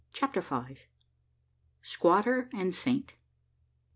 [0.13, 0.87] CHAPTER FIVE.
[1.83, 3.13] SQUATTER AND SAINT.